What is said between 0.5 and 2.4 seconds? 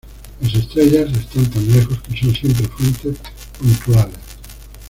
estrellas están tan lejos que son